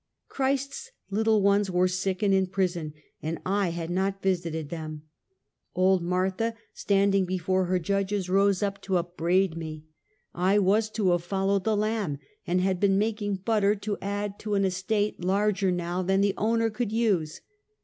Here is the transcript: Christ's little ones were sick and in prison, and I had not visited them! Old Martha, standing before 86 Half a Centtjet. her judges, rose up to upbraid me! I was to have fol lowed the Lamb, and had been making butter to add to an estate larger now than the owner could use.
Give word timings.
Christ's 0.29 0.89
little 1.11 1.43
ones 1.43 1.69
were 1.69 1.87
sick 1.87 2.23
and 2.23 2.33
in 2.33 2.47
prison, 2.47 2.95
and 3.21 3.37
I 3.45 3.69
had 3.69 3.91
not 3.91 4.19
visited 4.23 4.69
them! 4.69 5.03
Old 5.75 6.01
Martha, 6.01 6.55
standing 6.73 7.23
before 7.25 7.61
86 7.65 7.67
Half 7.67 7.69
a 7.69 7.69
Centtjet. 7.69 7.69
her 7.69 7.85
judges, 8.07 8.29
rose 8.31 8.63
up 8.63 8.81
to 8.81 8.97
upbraid 8.97 9.55
me! 9.55 9.85
I 10.33 10.57
was 10.57 10.89
to 10.89 11.11
have 11.11 11.23
fol 11.23 11.49
lowed 11.49 11.65
the 11.65 11.77
Lamb, 11.77 12.17
and 12.47 12.61
had 12.61 12.79
been 12.79 12.97
making 12.97 13.35
butter 13.45 13.75
to 13.75 13.99
add 14.01 14.39
to 14.39 14.55
an 14.55 14.65
estate 14.65 15.23
larger 15.23 15.69
now 15.71 16.01
than 16.01 16.21
the 16.21 16.33
owner 16.35 16.71
could 16.71 16.91
use. 16.91 17.41